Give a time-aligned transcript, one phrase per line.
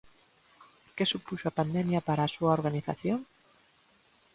[0.95, 3.19] Que supuxo a pandemia para a súa organización?